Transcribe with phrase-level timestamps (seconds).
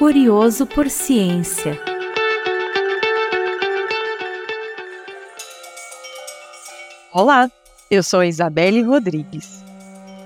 [0.00, 1.78] Curioso por Ciência.
[7.12, 7.50] Olá,
[7.90, 9.62] eu sou Isabelle Rodrigues.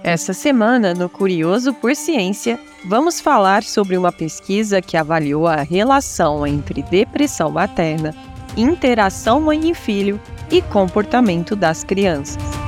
[0.05, 6.47] Essa semana, no Curioso por Ciência, vamos falar sobre uma pesquisa que avaliou a relação
[6.47, 8.15] entre depressão materna,
[8.57, 10.21] interação mãe e filho
[10.53, 12.64] e comportamento das crianças.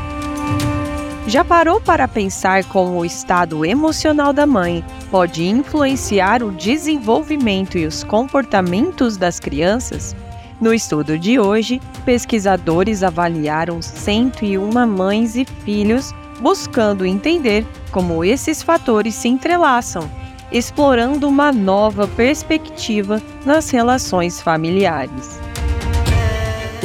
[1.29, 7.85] Já parou para pensar como o estado emocional da mãe pode influenciar o desenvolvimento e
[7.85, 10.15] os comportamentos das crianças?
[10.61, 19.17] No estudo de hoje, pesquisadores avaliaram 101 mães e filhos buscando entender como esses fatores
[19.17, 20.09] se entrelaçam,
[20.53, 25.41] explorando uma nova perspectiva nas relações familiares.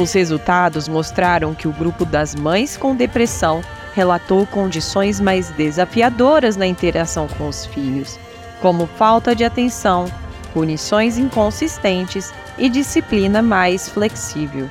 [0.00, 3.62] Os resultados mostraram que o grupo das mães com depressão
[3.94, 8.18] relatou condições mais desafiadoras na interação com os filhos,
[8.60, 10.06] como falta de atenção,
[10.52, 14.68] punições inconsistentes e disciplina mais flexível.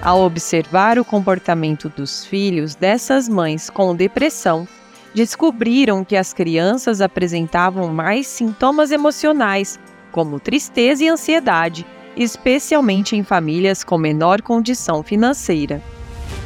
[0.00, 4.66] Ao observar o comportamento dos filhos dessas mães com depressão,
[5.14, 9.78] descobriram que as crianças apresentavam mais sintomas emocionais,
[10.10, 15.82] como tristeza e ansiedade, especialmente em famílias com menor condição financeira.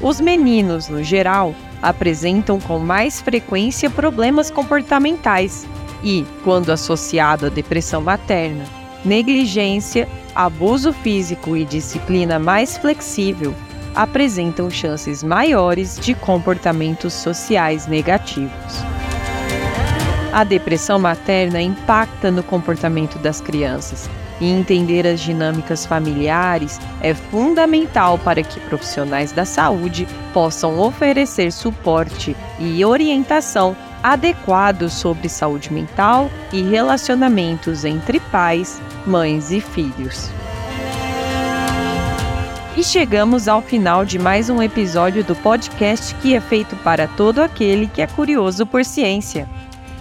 [0.01, 5.67] Os meninos, no geral, apresentam com mais frequência problemas comportamentais
[6.03, 8.65] e, quando associado à depressão materna,
[9.05, 13.55] negligência, abuso físico e disciplina mais flexível,
[13.95, 18.96] apresentam chances maiores de comportamentos sociais negativos.
[20.37, 24.07] A depressão materna impacta no comportamento das crianças,
[24.39, 32.37] e entender as dinâmicas familiares é fundamental para que profissionais da saúde possam oferecer suporte
[32.59, 40.29] e orientação adequados sobre saúde mental e relacionamentos entre pais, mães e filhos.
[42.77, 47.39] E chegamos ao final de mais um episódio do podcast que é feito para todo
[47.39, 49.49] aquele que é curioso por ciência.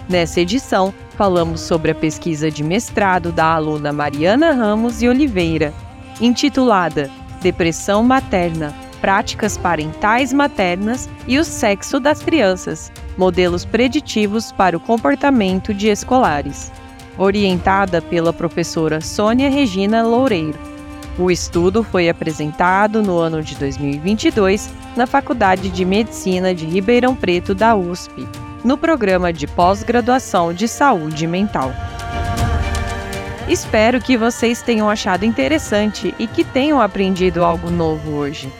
[0.08, 5.74] Nessa edição, falamos sobre a pesquisa de mestrado da aluna Mariana Ramos e Oliveira,
[6.20, 7.10] intitulada
[7.42, 15.74] Depressão Materna: Práticas Parentais Maternas e o Sexo das Crianças Modelos Preditivos para o Comportamento
[15.74, 16.70] de Escolares,
[17.18, 20.58] orientada pela professora Sônia Regina Loureiro.
[21.18, 27.54] O estudo foi apresentado no ano de 2022 na Faculdade de Medicina de Ribeirão Preto
[27.54, 28.28] da USP
[28.66, 31.72] no programa de pós-graduação de saúde mental.
[33.48, 38.52] Espero que vocês tenham achado interessante e que tenham aprendido algo novo hoje.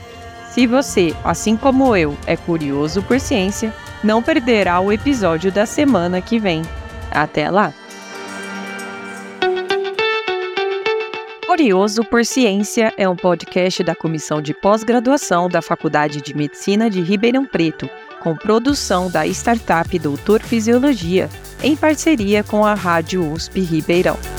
[0.49, 6.21] Se você, assim como eu, é curioso por ciência, não perderá o episódio da semana
[6.21, 6.61] que vem.
[7.11, 7.73] Até lá!
[11.45, 17.01] Curioso por Ciência é um podcast da Comissão de Pós-Graduação da Faculdade de Medicina de
[17.01, 17.89] Ribeirão Preto
[18.27, 21.29] com produção da startup Doutor Fisiologia,
[21.63, 24.36] em parceria com a Rádio USP Ribeirão.